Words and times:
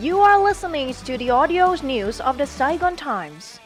You 0.00 0.20
are 0.20 0.38
listening 0.44 0.92
to 0.92 1.16
the 1.16 1.30
audio 1.30 1.74
news 1.76 2.20
of 2.20 2.36
the 2.36 2.46
Saigon 2.46 2.96
Times. 2.96 3.58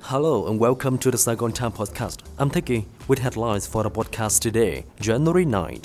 Hello 0.00 0.48
and 0.48 0.58
welcome 0.58 0.98
to 0.98 1.12
the 1.12 1.16
Saigon 1.16 1.52
Times 1.52 1.76
podcast. 1.76 2.22
I'm 2.38 2.50
Tiki 2.50 2.86
with 3.06 3.20
headlines 3.20 3.68
for 3.68 3.84
the 3.84 3.90
podcast 3.90 4.40
today, 4.40 4.84
January 4.98 5.46
9th. 5.46 5.84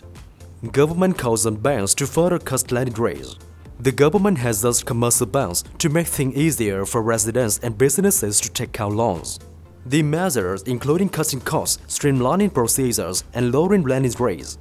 Government 0.71 1.20
calls 1.20 1.46
on 1.46 1.57
banks 1.57 1.94
to 1.96 2.07
further 2.07 2.39
cut 2.39 2.71
lending 2.71 2.96
rates. 2.96 3.38
The 3.79 3.91
government 3.91 4.39
has 4.39 4.66
asked 4.66 4.88
commercial 4.88 5.28
banks 5.28 5.64
to 5.78 5.90
make 5.90 6.08
things 6.08 6.36
easier 6.36 6.84
for 6.84 7.04
residents 7.04 7.60
and 7.60 7.78
businesses 7.78 8.42
to 8.42 8.50
take 8.50 8.82
out 8.82 8.94
loans. 8.94 9.40
The 9.86 10.02
measures 10.02 10.64
including 10.64 11.10
cutting 11.10 11.42
costs, 11.42 11.78
streamlining 11.96 12.56
procedures, 12.56 13.24
and 13.36 13.52
lowering 13.52 13.84
lending 13.84 14.14
rates. 14.14 14.58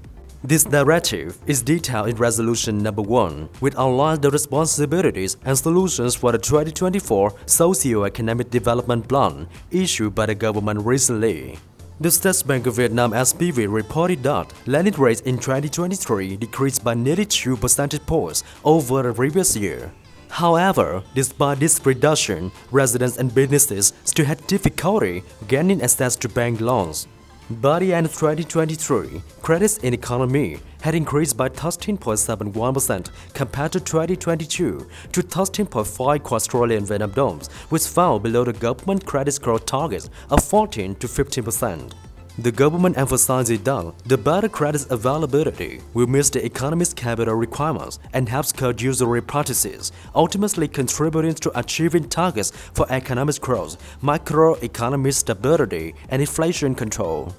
This 0.46 0.62
directive 0.62 1.38
is 1.46 1.62
detailed 1.62 2.10
in 2.10 2.16
Resolution 2.16 2.76
Number 2.76 3.00
1, 3.00 3.48
which 3.60 3.74
outlines 3.76 4.18
the 4.18 4.30
responsibilities 4.30 5.38
and 5.46 5.56
solutions 5.56 6.14
for 6.14 6.32
the 6.32 6.38
2024 6.38 7.32
Socio-Economic 7.46 8.50
Development 8.50 9.08
Plan 9.08 9.48
issued 9.70 10.14
by 10.14 10.26
the 10.26 10.34
government 10.34 10.84
recently. 10.84 11.58
The 11.98 12.10
State 12.10 12.46
Bank 12.46 12.66
of 12.66 12.76
Vietnam 12.76 13.12
SBV 13.12 13.72
reported 13.72 14.22
that 14.24 14.52
lending 14.66 14.92
rates 15.00 15.22
in 15.22 15.38
2023 15.38 16.36
decreased 16.36 16.84
by 16.84 16.92
nearly 16.92 17.24
2 17.24 17.56
percentage 17.56 18.04
points 18.04 18.44
over 18.66 19.02
the 19.02 19.14
previous 19.14 19.56
year. 19.56 19.90
However, 20.28 21.02
despite 21.14 21.58
this 21.58 21.80
reduction, 21.86 22.52
residents 22.70 23.16
and 23.16 23.34
businesses 23.34 23.94
still 24.04 24.26
had 24.26 24.46
difficulty 24.46 25.22
gaining 25.48 25.80
access 25.80 26.16
to 26.16 26.28
bank 26.28 26.60
loans. 26.60 27.08
By 27.50 27.78
the 27.78 27.92
end 27.92 28.06
of 28.06 28.14
2023, 28.14 29.20
credits 29.42 29.76
in 29.78 29.92
economy 29.92 30.60
had 30.80 30.94
increased 30.94 31.36
by 31.36 31.50
13.71% 31.50 33.10
compared 33.34 33.72
to 33.72 33.80
2022 33.80 34.86
to 35.12 35.22
13.5 35.22 36.22
quadrillion 36.22 36.86
Vietnam 36.86 37.10
dollars, 37.10 37.48
which 37.68 37.86
fell 37.86 38.18
below 38.18 38.44
the 38.44 38.54
government 38.54 39.04
credit 39.04 39.38
growth 39.42 39.66
target 39.66 40.08
of 40.30 40.42
14 40.42 40.94
to 40.94 41.06
15%. 41.06 41.92
The 42.36 42.50
government 42.50 42.98
emphasizes 42.98 43.60
that 43.60 43.94
the 44.06 44.18
better 44.18 44.48
credit 44.48 44.90
availability 44.90 45.80
will 45.92 46.08
meet 46.08 46.32
the 46.32 46.44
economy's 46.44 46.92
capital 46.92 47.36
requirements 47.36 48.00
and 48.12 48.28
helps 48.28 48.52
curb 48.52 48.80
usury 48.80 49.22
practices, 49.22 49.92
ultimately 50.16 50.66
contributing 50.66 51.34
to 51.34 51.56
achieving 51.56 52.08
targets 52.08 52.50
for 52.50 52.90
economic 52.90 53.40
growth, 53.40 53.76
macroeconomic 54.02 55.14
stability, 55.14 55.94
and 56.08 56.20
inflation 56.20 56.74
control. 56.74 57.32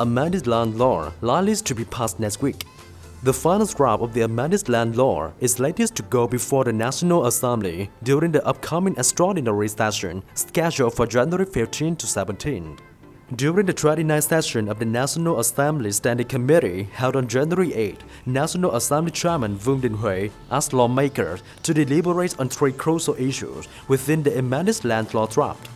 Amended 0.00 0.48
Land 0.48 0.76
Law 0.76 1.12
likely 1.20 1.54
to 1.54 1.74
be 1.74 1.84
passed 1.84 2.18
next 2.18 2.42
week. 2.42 2.64
The 3.22 3.32
final 3.32 3.64
draft 3.64 4.02
of 4.02 4.12
the 4.12 4.22
amended 4.22 4.68
land 4.68 4.96
law 4.96 5.32
is 5.40 5.58
latest 5.58 5.94
to 5.94 6.02
go 6.02 6.26
before 6.26 6.64
the 6.64 6.72
National 6.72 7.26
Assembly 7.26 7.90
during 8.02 8.32
the 8.32 8.44
upcoming 8.44 8.94
extraordinary 8.98 9.68
session 9.68 10.22
scheduled 10.34 10.94
for 10.94 11.06
January 11.06 11.46
15 11.46 11.96
to 11.96 12.06
17. 12.06 12.76
During 13.36 13.66
the 13.66 13.72
29th 13.72 14.28
session 14.28 14.68
of 14.68 14.78
the 14.78 14.84
National 14.84 15.40
Assembly 15.40 15.90
Standing 15.92 16.26
Committee 16.26 16.82
held 16.92 17.16
on 17.16 17.26
January 17.26 17.72
8, 17.72 18.04
National 18.26 18.74
Assembly 18.74 19.12
Chairman 19.12 19.56
Vương 19.56 19.80
Đình 19.80 19.96
Huệ 19.96 20.30
asked 20.50 20.74
lawmakers 20.74 21.42
to 21.62 21.72
deliberate 21.72 22.38
on 22.38 22.48
three 22.48 22.72
crucial 22.72 23.14
issues 23.14 23.68
within 23.88 24.22
the 24.22 24.38
amended 24.38 24.84
land 24.84 25.14
law 25.14 25.26
draft. 25.26 25.70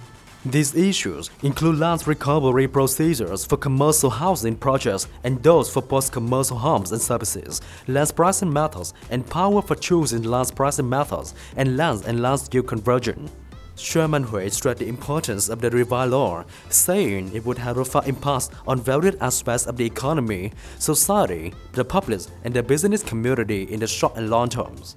These 0.51 0.75
issues 0.75 1.29
include 1.43 1.79
land 1.79 2.07
recovery 2.07 2.67
procedures 2.69 3.45
for 3.45 3.59
commercial 3.59 4.09
housing 4.09 4.57
projects 4.57 5.07
and 5.23 5.43
those 5.43 5.71
for 5.71 5.83
post-commercial 5.83 6.57
homes 6.57 6.91
and 6.91 7.03
services, 7.03 7.61
land 7.87 8.13
pricing 8.17 8.51
methods, 8.51 8.95
and 9.11 9.29
power 9.29 9.61
for 9.61 9.75
choosing 9.75 10.23
land 10.23 10.53
pricing 10.57 10.89
methods, 10.89 11.35
and 11.59 11.77
land 11.77 12.05
and 12.07 12.23
land 12.23 12.41
skill 12.41 12.63
conversion. 12.63 13.29
Chairman 13.77 14.25
Huệ 14.25 14.51
stressed 14.51 14.79
the 14.79 14.89
importance 14.89 15.51
of 15.51 15.61
the 15.61 15.69
revised 15.69 16.13
law, 16.13 16.45
saying 16.71 17.31
it 17.35 17.45
would 17.45 17.59
have 17.59 17.77
a 17.77 17.85
far 17.85 18.03
impact 18.07 18.49
on 18.67 18.81
various 18.81 19.17
aspects 19.21 19.67
of 19.67 19.77
the 19.77 19.85
economy, 19.85 20.53
society, 20.79 21.53
the 21.73 21.85
public, 21.85 22.23
and 22.45 22.55
the 22.55 22.63
business 22.63 23.03
community 23.03 23.65
in 23.65 23.81
the 23.81 23.87
short 23.87 24.17
and 24.17 24.31
long 24.31 24.49
terms. 24.49 24.97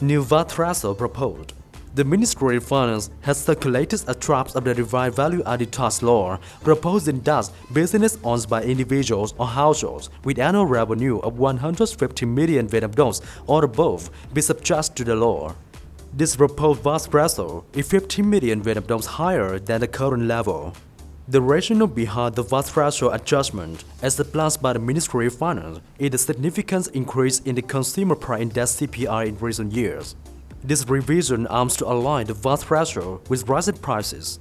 Threshold 0.00 0.96
proposed. 0.96 1.52
The 1.94 2.04
Ministry 2.04 2.56
of 2.56 2.64
Finance 2.64 3.10
has 3.20 3.44
circulated 3.44 4.02
a 4.08 4.14
draft 4.14 4.56
of 4.56 4.64
the 4.64 4.74
revised 4.74 5.16
value-added 5.16 5.72
tax 5.72 6.02
law, 6.02 6.38
proposing 6.62 7.20
that 7.20 7.50
business 7.74 8.16
owned 8.24 8.48
by 8.48 8.62
individuals 8.62 9.34
or 9.36 9.46
households 9.46 10.08
with 10.24 10.38
annual 10.38 10.64
revenue 10.64 11.18
of 11.18 11.38
150 11.38 12.24
million 12.24 12.66
Vietnam 12.66 12.92
dollars 12.92 13.20
or 13.46 13.64
above 13.64 14.08
be 14.32 14.40
subject 14.40 14.96
to 14.96 15.04
the 15.04 15.14
law. 15.14 15.54
This 16.14 16.34
proposed 16.34 16.82
VAT 16.82 16.98
threshold 16.98 17.64
is 17.74 17.86
15 17.90 18.30
million 18.30 18.62
Vietnam 18.62 18.86
dollars 18.86 19.06
higher 19.06 19.58
than 19.58 19.80
the 19.82 19.88
current 19.88 20.22
level. 20.22 20.72
The 21.28 21.40
rationale 21.40 21.86
behind 21.86 22.34
the 22.34 22.42
VAT 22.42 22.62
threshold 22.62 23.14
adjustment, 23.14 23.84
as 24.02 24.18
applied 24.18 24.60
by 24.60 24.72
the 24.72 24.78
Ministry 24.80 25.26
of 25.26 25.34
Finance, 25.34 25.80
is 25.98 26.10
the 26.10 26.18
significant 26.18 26.88
increase 26.88 27.40
in 27.40 27.54
the 27.54 27.62
consumer 27.62 28.16
price 28.16 28.42
index 28.42 28.76
CPI 28.76 29.28
in 29.28 29.38
recent 29.38 29.72
years. 29.72 30.16
This 30.64 30.88
revision 30.88 31.46
aims 31.50 31.76
to 31.76 31.86
align 31.86 32.26
the 32.26 32.34
VAT 32.34 32.56
threshold 32.56 33.28
with 33.28 33.48
rising 33.48 33.76
prices. 33.76 34.40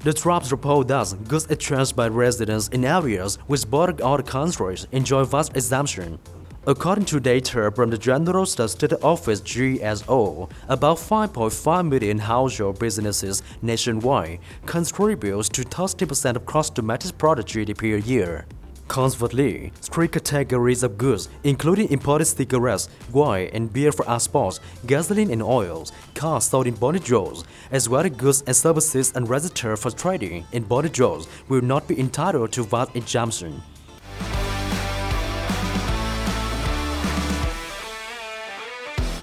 The 0.00 0.12
draft 0.12 0.50
report 0.52 0.88
thus 0.88 1.14
goods 1.14 1.46
exchanged 1.50 1.96
by 1.96 2.08
residents 2.08 2.68
in 2.68 2.84
areas 2.84 3.38
with 3.48 3.70
border 3.70 4.02
other 4.04 4.22
countries 4.22 4.86
enjoy 4.92 5.24
VAT 5.24 5.56
exemption, 5.56 6.18
According 6.66 7.06
to 7.06 7.20
data 7.20 7.72
from 7.74 7.88
the 7.88 7.96
General 7.96 8.44
Statistics 8.44 9.02
Office 9.02 9.40
GSO, 9.40 10.50
about 10.68 10.98
5.5 10.98 11.88
million 11.88 12.18
household 12.18 12.78
businesses 12.78 13.42
nationwide 13.62 14.40
contribute 14.66 15.44
to 15.54 15.62
30% 15.62 16.36
of 16.36 16.44
gross 16.44 16.68
domestic 16.68 17.16
product 17.16 17.48
GDP 17.48 17.94
a 17.94 18.00
year. 18.02 18.44
Consequently, 18.88 19.72
three 19.80 20.06
categories 20.06 20.82
of 20.82 20.98
goods, 20.98 21.30
including 21.44 21.88
imported 21.88 22.26
cigarettes, 22.26 22.90
wine 23.10 23.48
and 23.54 23.72
beer 23.72 23.90
for 23.90 24.04
exports, 24.10 24.60
gasoline 24.84 25.30
and 25.30 25.42
oils, 25.42 25.92
cars 26.14 26.44
sold 26.44 26.66
in 26.66 26.74
body 26.74 26.98
jewels, 26.98 27.44
as 27.70 27.88
well 27.88 28.04
as 28.04 28.10
goods 28.10 28.42
and 28.46 28.54
services 28.54 29.12
unregistered 29.14 29.78
for 29.78 29.90
trading 29.90 30.44
in 30.52 30.64
body 30.64 30.90
jewels, 30.90 31.26
will 31.48 31.62
not 31.62 31.88
be 31.88 31.98
entitled 31.98 32.52
to 32.52 32.64
VAT 32.64 32.94
exemption. 32.94 33.62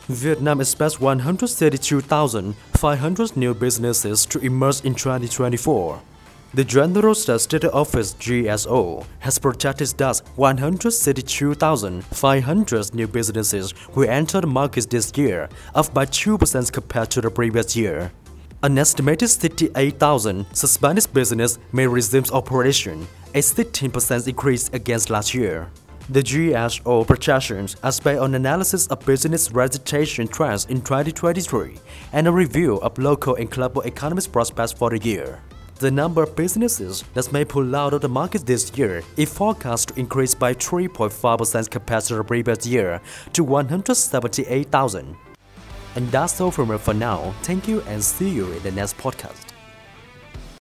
Vietnam 0.09 0.61
expects 0.61 1.01
132,500 1.01 3.35
new 3.35 3.53
businesses 3.53 4.25
to 4.25 4.39
emerge 4.39 4.85
in 4.85 4.95
2024. 4.95 6.01
The 6.53 6.63
General 6.63 7.13
Statistics 7.13 7.65
Office 7.73 8.13
GSO 8.13 9.05
has 9.19 9.37
projected 9.37 9.89
that 9.97 10.21
132,500 10.37 12.95
new 12.95 13.07
businesses 13.07 13.73
will 13.95 14.09
enter 14.09 14.39
the 14.39 14.47
market 14.47 14.89
this 14.89 15.11
year, 15.17 15.49
up 15.75 15.93
by 15.93 16.05
2% 16.05 16.71
compared 16.71 17.11
to 17.11 17.19
the 17.19 17.29
previous 17.29 17.75
year. 17.75 18.13
An 18.63 18.77
estimated 18.77 19.29
68,000 19.29 20.45
suspended 20.53 21.13
business 21.13 21.59
may 21.73 21.85
resume 21.85 22.23
operation, 22.31 23.05
a 23.35 23.39
16% 23.39 24.25
increase 24.25 24.69
against 24.69 25.09
last 25.09 25.33
year. 25.33 25.67
The 26.09 26.23
GSO 26.23 27.05
projections 27.05 27.75
are 27.83 27.91
based 27.91 28.21
on 28.21 28.33
analysis 28.33 28.87
of 28.87 29.05
business 29.05 29.51
registration 29.51 30.29
trends 30.29 30.63
in 30.67 30.81
2023 30.81 31.75
and 32.13 32.27
a 32.27 32.31
review 32.31 32.77
of 32.77 32.97
local 32.97 33.35
and 33.35 33.49
global 33.49 33.83
economic 33.83 34.31
prospects 34.31 34.71
for 34.71 34.89
the 34.89 34.99
year. 34.99 35.41
The 35.79 35.91
number 35.91 36.23
of 36.23 36.33
businesses 36.33 37.03
that 37.13 37.33
may 37.33 37.43
pull 37.43 37.75
out 37.75 37.93
of 37.93 37.99
the 37.99 38.07
market 38.07 38.45
this 38.45 38.71
year 38.77 39.03
is 39.17 39.33
forecast 39.33 39.89
to 39.89 39.99
increase 39.99 40.33
by 40.33 40.53
3.5% 40.53 41.69
compared 41.69 42.03
to 42.03 42.15
the 42.15 42.23
previous 42.23 42.65
year 42.65 43.01
to 43.33 43.43
178,000. 43.43 45.17
And 45.97 46.09
that's 46.09 46.39
all 46.39 46.51
from 46.51 46.69
me 46.69 46.77
for 46.77 46.93
now. 46.93 47.33
Thank 47.41 47.67
you 47.67 47.81
and 47.81 48.01
see 48.01 48.29
you 48.29 48.49
in 48.53 48.63
the 48.63 48.71
next 48.71 48.97
podcast. 48.97 49.46